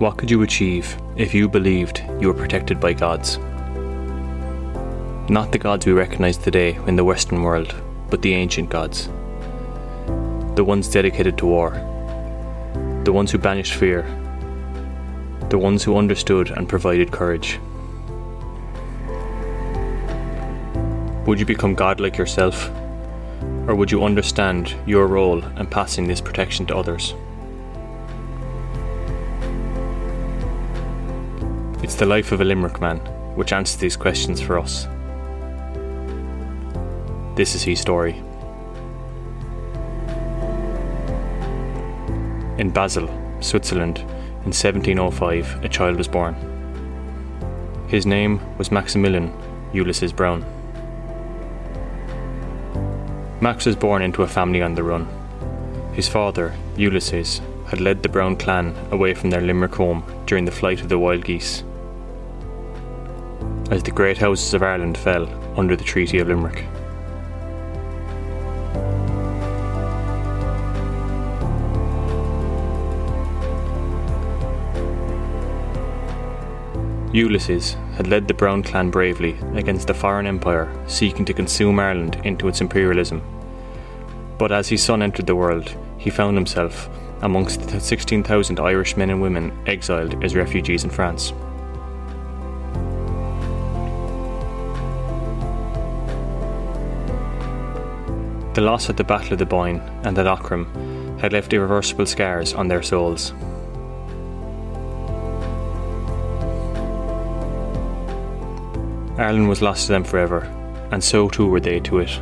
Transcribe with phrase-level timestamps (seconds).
[0.00, 3.36] What could you achieve if you believed you were protected by gods?
[5.28, 7.74] Not the gods we recognize today in the Western world,
[8.08, 9.08] but the ancient gods.
[10.54, 11.72] The ones dedicated to war.
[13.04, 14.06] The ones who banished fear.
[15.50, 17.60] The ones who understood and provided courage.
[21.26, 22.70] Would you become godlike yourself?
[23.68, 27.12] Or would you understand your role in passing this protection to others?
[31.82, 32.98] It's the life of a Limerick man
[33.36, 34.86] which answers these questions for us.
[37.36, 38.16] This is his story.
[42.58, 43.08] In Basel,
[43.40, 44.00] Switzerland,
[44.44, 46.34] in 1705, a child was born.
[47.88, 49.32] His name was Maximilian
[49.72, 50.44] Ulysses Brown.
[53.40, 55.08] Max was born into a family on the run.
[55.94, 60.52] His father, Ulysses, had led the Brown clan away from their Limerick home during the
[60.52, 61.64] flight of the wild geese.
[63.70, 66.64] As the great houses of Ireland fell under the Treaty of Limerick.
[77.12, 82.20] Ulysses had led the Brown clan bravely against a foreign empire seeking to consume Ireland
[82.24, 83.22] into its imperialism.
[84.36, 86.88] But as his son entered the world, he found himself
[87.22, 91.32] amongst the 16,000 Irish men and women exiled as refugees in France.
[98.52, 102.52] The loss at the Battle of the Boyne and at Aughrim had left irreversible scars
[102.52, 103.32] on their souls.
[109.16, 110.40] Ireland was lost to them forever,
[110.90, 112.20] and so too were they to it.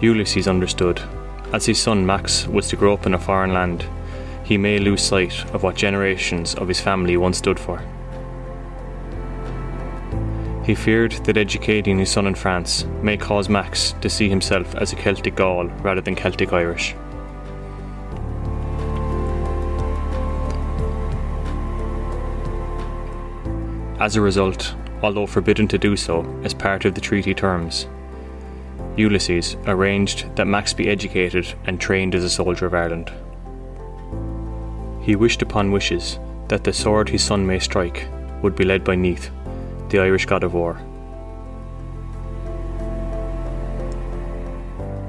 [0.00, 1.02] Ulysses understood.
[1.52, 3.84] As his son Max was to grow up in a foreign land,
[4.44, 7.82] he may lose sight of what generations of his family once stood for.
[10.64, 14.92] He feared that educating his son in France may cause Max to see himself as
[14.92, 16.94] a Celtic Gaul rather than Celtic Irish.
[24.00, 27.86] As a result, although forbidden to do so as part of the treaty terms,
[28.96, 33.12] Ulysses arranged that Max be educated and trained as a soldier of Ireland.
[35.02, 38.08] He wished upon wishes that the sword his son may strike
[38.42, 39.30] would be led by Neath,
[39.94, 40.74] the Irish god of war.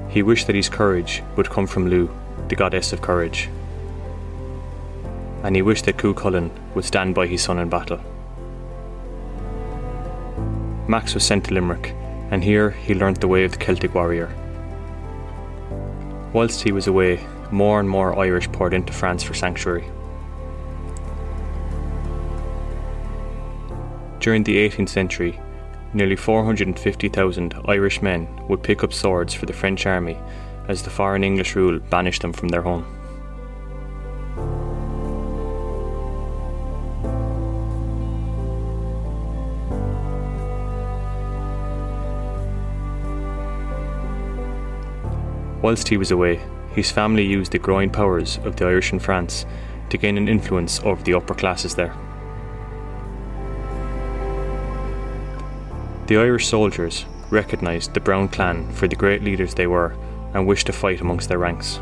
[0.08, 2.08] He wished that his courage would come from Lugh,
[2.46, 3.48] the goddess of courage.
[5.42, 7.98] And he wished that Cuchulainn would stand by his son in battle.
[10.86, 11.92] Max was sent to Limerick,
[12.30, 14.30] and here he learnt the way of the Celtic warrior.
[16.32, 19.84] Whilst he was away, more and more Irish poured into France for sanctuary.
[24.26, 25.38] During the 18th century,
[25.94, 30.18] nearly 450,000 Irish men would pick up swords for the French army
[30.66, 32.84] as the foreign English rule banished them from their home.
[45.62, 46.40] Whilst he was away,
[46.72, 49.46] his family used the growing powers of the Irish in France
[49.90, 51.94] to gain an influence over the upper classes there.
[56.06, 59.96] The Irish soldiers recognised the Brown clan for the great leaders they were
[60.34, 61.80] and wished to fight amongst their ranks.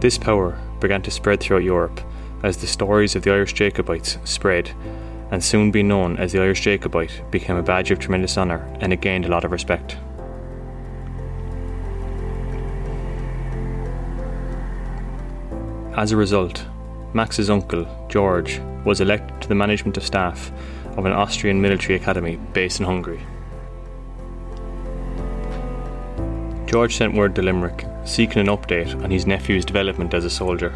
[0.00, 2.00] This power began to spread throughout Europe
[2.42, 4.70] as the stories of the Irish Jacobites spread
[5.30, 8.90] and soon be known as the Irish Jacobite became a badge of tremendous honour and
[8.90, 9.98] it gained a lot of respect.
[15.94, 16.64] As a result,
[17.12, 20.52] Max's uncle, George, was elected to the management of staff
[20.96, 23.20] of an Austrian military academy based in Hungary.
[26.66, 30.70] George sent word to Limerick seeking an update on his nephew's development as a soldier.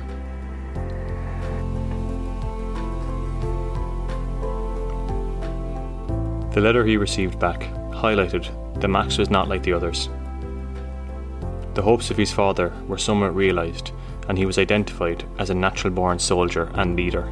[6.52, 8.48] The letter he received back highlighted
[8.80, 10.08] that Max was not like the others.
[11.74, 13.90] The hopes of his father were somewhat realised,
[14.28, 17.30] and he was identified as a natural born soldier and leader.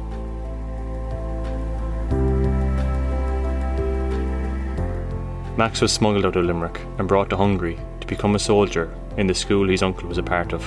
[5.55, 9.27] Max was smuggled out of Limerick and brought to Hungary to become a soldier in
[9.27, 10.63] the school his uncle was a part of.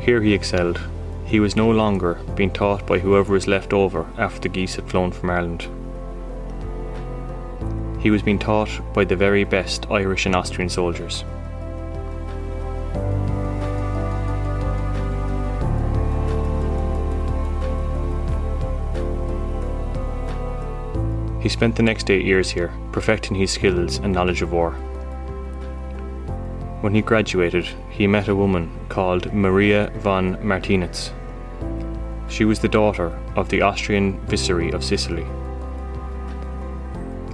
[0.00, 0.80] Here he excelled
[1.30, 4.90] he was no longer being taught by whoever was left over after the geese had
[4.90, 5.68] flown from Ireland.
[8.02, 11.22] He was being taught by the very best Irish and Austrian soldiers.
[21.40, 24.72] He spent the next eight years here, perfecting his skills and knowledge of war.
[26.80, 31.12] When he graduated, he met a woman called Maria von Martinitz.
[32.30, 35.26] She was the daughter of the Austrian Viceroy of Sicily.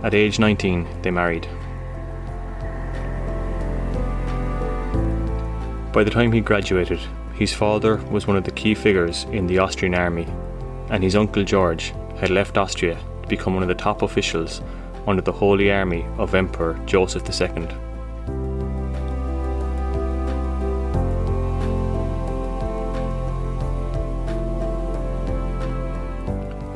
[0.02, 1.46] At age 19, they married.
[5.92, 7.00] By the time he graduated,
[7.34, 10.26] his father was one of the key figures in the Austrian army,
[10.88, 14.62] and his uncle George had left Austria to become one of the top officials
[15.06, 17.68] under the Holy Army of Emperor Joseph II.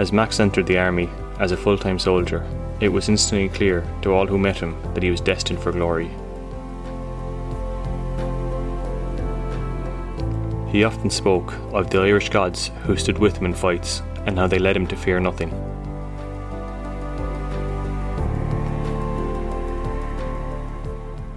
[0.00, 1.11] As Max entered the army
[1.41, 2.43] as a full time soldier,
[2.81, 6.08] it was instantly clear to all who met him that he was destined for glory.
[10.73, 14.47] He often spoke of the Irish gods who stood with him in fights and how
[14.47, 15.50] they led him to fear nothing.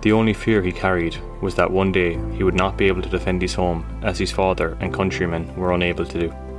[0.04, 3.10] The only fear he carried was that one day he would not be able to
[3.10, 6.53] defend his home as his father and countrymen were unable to do.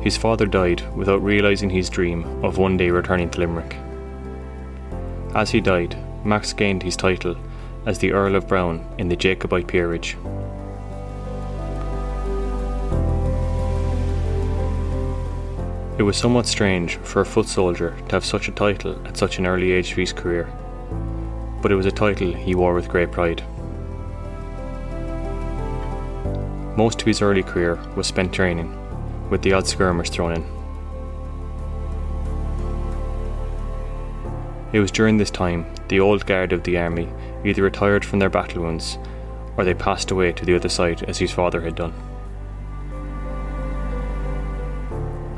[0.00, 3.76] His father died without realising his dream of one day returning to Limerick.
[5.34, 7.36] As he died, Max gained his title
[7.84, 10.16] as the Earl of Browne in the Jacobite peerage.
[15.98, 19.38] It was somewhat strange for a foot soldier to have such a title at such
[19.38, 20.50] an early age of his career,
[21.60, 23.42] but it was a title he wore with great pride.
[26.74, 28.74] Most of his early career was spent training,
[29.30, 30.60] with the odd skirmish thrown in.
[34.72, 37.08] It was during this time the old guard of the army
[37.44, 38.98] either retired from their battle wounds
[39.56, 41.92] or they passed away to the other side as his father had done.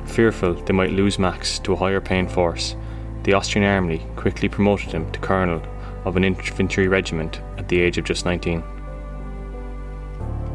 [0.06, 2.76] Fearful they might lose Max to a higher paying force,
[3.22, 5.62] the Austrian army quickly promoted him to colonel
[6.04, 8.62] of an infantry regiment at the age of just 19.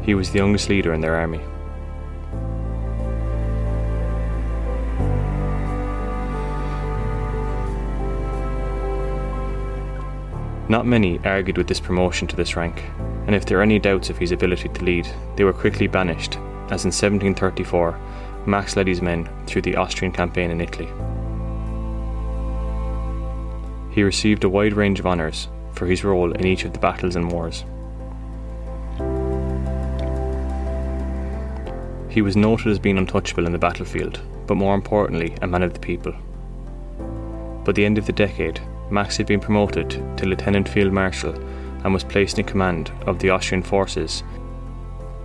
[0.02, 1.40] He was the youngest leader in their army.
[10.68, 12.82] Not many argued with this promotion to this rank,
[13.26, 16.36] and if there were any doubts of his ability to lead, they were quickly banished,
[16.70, 17.98] as in 1734
[18.46, 20.88] Max led his men through the Austrian campaign in Italy.
[23.90, 27.16] He received a wide range of honours for his role in each of the battles
[27.16, 27.64] and wars.
[32.10, 35.74] He was noted as being untouchable in the battlefield, but more importantly, a man of
[35.74, 36.12] the people.
[37.64, 41.34] By the end of the decade, Max had been promoted to Lieutenant Field Marshal
[41.84, 44.22] and was placed in command of the Austrian forces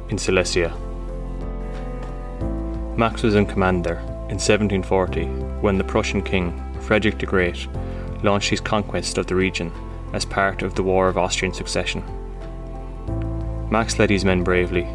[0.10, 0.76] in Silesia.
[2.98, 4.00] Max was in command there
[4.30, 5.26] in 1740
[5.62, 7.68] when the Prussian king, Frederick the Great,
[8.22, 9.72] launched his conquest of the region
[10.14, 12.04] as part of the War of Austrian Succession.
[13.70, 14.88] Max led his men bravely,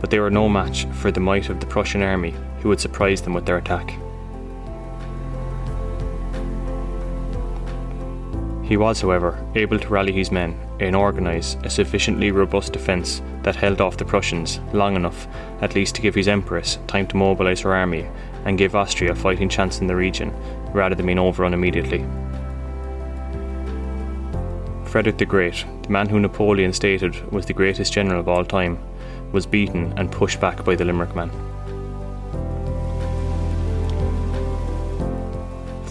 [0.00, 3.24] but they were no match for the might of the Prussian army who had surprised
[3.24, 3.94] them with their attack.
[8.72, 13.54] He was, however, able to rally his men and organise a sufficiently robust defence that
[13.54, 15.28] held off the Prussians long enough
[15.60, 18.08] at least to give his Empress time to mobilise her army
[18.46, 20.32] and give Austria a fighting chance in the region
[20.72, 21.98] rather than being overrun immediately.
[24.86, 28.78] Frederick the Great, the man who Napoleon stated was the greatest general of all time,
[29.32, 31.30] was beaten and pushed back by the Limerick man.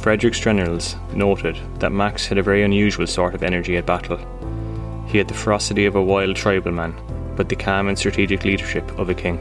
[0.02, 4.18] Frederick's generals noted that Max had a very unusual sort of energy at battle.
[5.06, 6.96] He had the ferocity of a wild tribal man,
[7.36, 9.40] but the calm and strategic leadership of a king.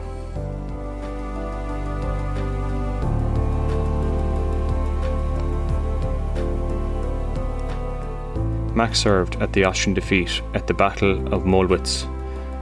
[8.75, 12.03] Max served at the Austrian defeat at the Battle of Mollwitz,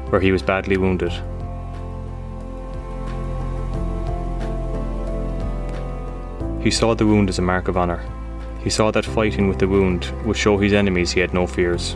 [0.09, 1.11] where he was badly wounded
[6.61, 8.03] He saw the wound as a mark of honour.
[8.61, 11.95] He saw that fighting with the wound would show his enemies he had no fears.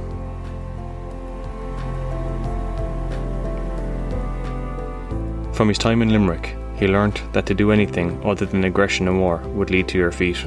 [5.52, 9.20] From his time in Limerick, he learnt that to do anything other than aggression and
[9.20, 10.38] war would lead to your defeat.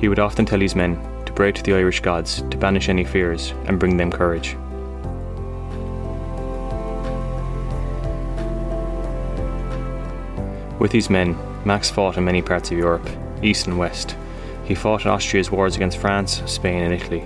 [0.00, 0.96] He would often tell his men
[1.26, 4.56] to pray to the Irish gods to banish any fears and bring them courage.
[10.78, 13.08] With his men, Max fought in many parts of Europe,
[13.42, 14.16] east and west.
[14.64, 17.24] He fought in Austria's wars against France, Spain, and Italy.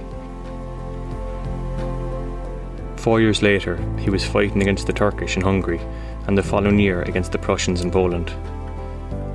[2.96, 5.80] Four years later, he was fighting against the Turkish in Hungary,
[6.26, 8.32] and the following year against the Prussians in Poland.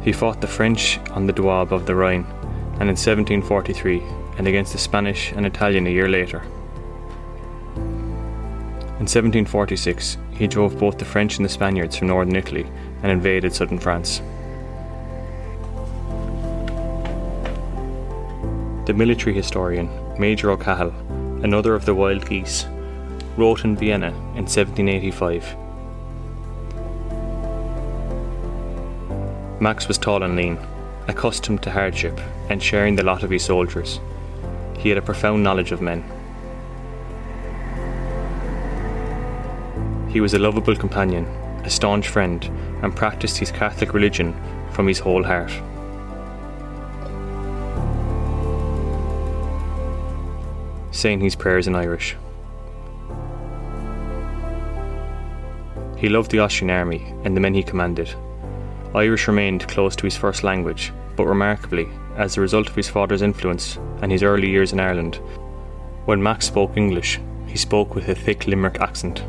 [0.03, 2.25] He fought the French on the Danube of the Rhine,
[2.79, 4.01] and in 1743,
[4.37, 6.43] and against the Spanish and Italian a year later.
[9.05, 12.65] In 1746, he drove both the French and the Spaniards from northern Italy
[13.03, 14.17] and invaded southern France.
[18.87, 20.91] The military historian, Major O'Cahill,
[21.43, 22.65] another of the wild geese,
[23.37, 25.55] wrote in Vienna in 1785
[29.61, 30.57] Max was tall and lean,
[31.07, 32.19] accustomed to hardship
[32.49, 33.99] and sharing the lot of his soldiers.
[34.79, 36.03] He had a profound knowledge of men.
[40.15, 41.25] He was a lovable companion,
[41.65, 42.41] a staunch friend,
[42.81, 44.33] and practiced his Catholic religion
[44.71, 45.51] from his whole heart.
[50.91, 52.15] Saying his prayers in Irish.
[55.97, 58.15] He loved the Austrian army and the men he commanded.
[58.93, 63.21] Irish remained close to his first language, but remarkably, as a result of his father's
[63.21, 65.15] influence and his early years in Ireland,
[66.05, 69.21] when Max spoke English, he spoke with a thick Limerick accent.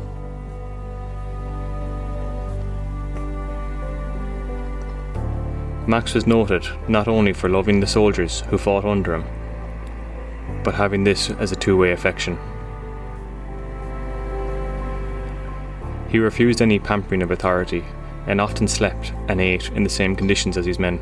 [5.87, 9.23] Max was noted not only for loving the soldiers who fought under him,
[10.61, 12.37] but having this as a two way affection.
[16.09, 17.85] He refused any pampering of authority
[18.25, 20.99] and often slept and ate in the same conditions as his men.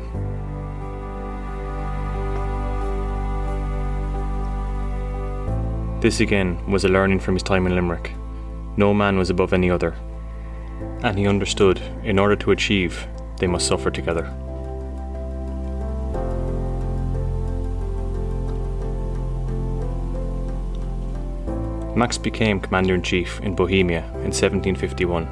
[6.00, 8.12] This again was a learning from his time in Limerick.
[8.76, 9.96] No man was above any other,
[11.02, 14.32] and he understood in order to achieve, they must suffer together.
[21.96, 25.24] Max became Commander in Chief in Bohemia in 1751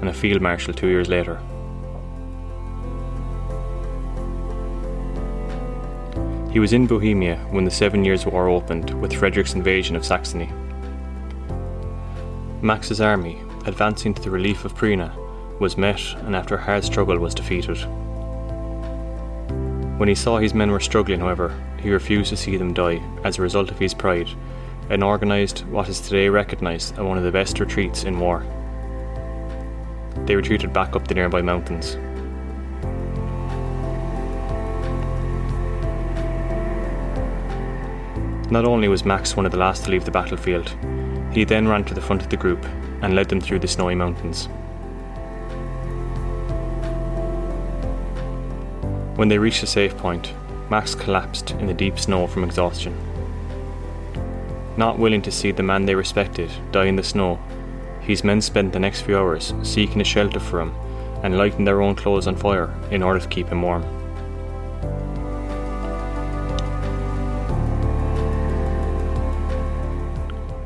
[0.00, 1.40] and a Field Marshal two years later.
[6.52, 10.52] He was in Bohemia when the Seven Years' War opened with Frederick's invasion of Saxony.
[12.62, 15.12] Max's army, advancing to the relief of Pirna,
[15.58, 17.78] was met and after a hard struggle was defeated.
[19.98, 21.52] When he saw his men were struggling, however,
[21.82, 24.28] he refused to see them die as a result of his pride
[24.90, 28.44] and organised what is today recognised as one of the best retreats in war.
[30.24, 31.96] They retreated back up the nearby mountains.
[38.50, 40.74] Not only was Max one of the last to leave the battlefield,
[41.32, 42.64] he then ran to the front of the group
[43.02, 44.48] and led them through the snowy mountains.
[49.16, 50.32] When they reached a safe point,
[50.70, 53.07] Max collapsed in the deep snow from exhaustion.
[54.78, 57.40] Not willing to see the man they respected die in the snow,
[58.00, 60.72] his men spent the next few hours seeking a shelter for him
[61.24, 63.82] and lighting their own clothes on fire in order to keep him warm.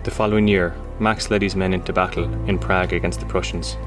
[0.05, 3.79] The following year, Max led his men into battle in Prague against the Prussians.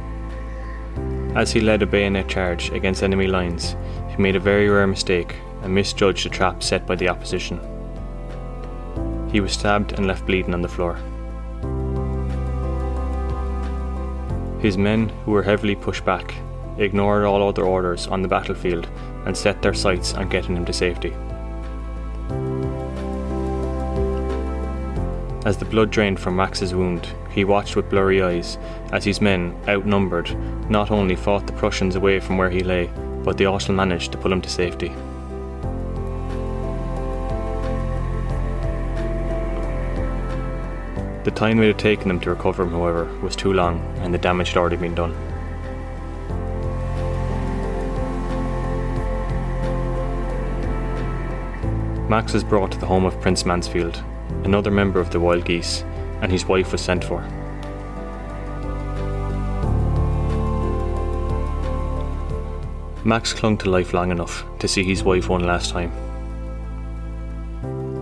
[1.35, 3.75] As he led a bayonet charge against enemy lines,
[4.09, 7.59] he made a very rare mistake and misjudged the trap set by the opposition.
[9.35, 10.95] He was stabbed and left bleeding on the floor.
[14.61, 16.33] His men, who were heavily pushed back,
[16.77, 18.87] ignored all other orders on the battlefield
[19.25, 21.13] and set their sights on getting him to safety.
[25.45, 28.57] As the blood drained from Max's wound, he watched with blurry eyes
[28.93, 30.33] as his men, outnumbered,
[30.69, 32.89] not only fought the Prussians away from where he lay,
[33.25, 34.93] but they also managed to pull him to safety.
[41.25, 44.19] The time it had taken them to recover him, however, was too long, and the
[44.19, 45.11] damage had already been done.
[52.07, 54.03] Max was brought to the home of Prince Mansfield,
[54.43, 55.83] another member of the Wild Geese,
[56.21, 57.21] and his wife was sent for.
[63.03, 65.91] Max clung to life long enough to see his wife one last time.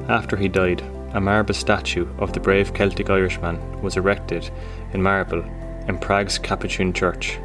[0.10, 4.50] After he died, a marble statue of the brave Celtic Irishman was erected
[4.94, 5.44] in marble
[5.88, 7.38] in Prague's Capuchin Church,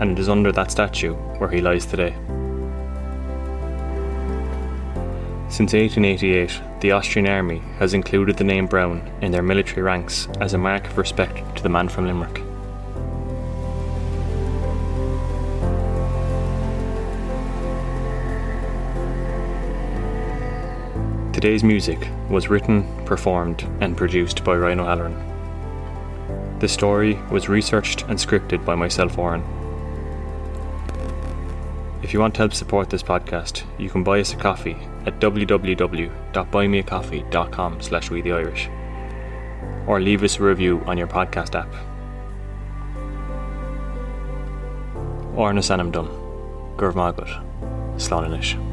[0.00, 2.14] and it is under that statue where he lies today.
[5.48, 10.54] Since 1888, the Austrian Army has included the name Brown in their military ranks as
[10.54, 12.42] a mark of respect to the man from Limerick.
[21.44, 26.58] Today's music was written, performed, and produced by Ryhan O'Halloran.
[26.58, 29.42] The story was researched and scripted by myself, Oran.
[32.02, 35.20] If you want to help support this podcast, you can buy us a coffee at
[35.20, 38.70] www.buymeacoffee.com slash we the Irish
[39.86, 41.68] or leave us a review on your podcast app.
[45.36, 46.08] Orna Sanam Dun,
[46.78, 47.28] Gurv Magut,
[47.98, 48.63] Slánanish.